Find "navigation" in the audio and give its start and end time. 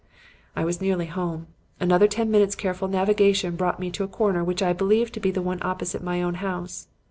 2.87-3.55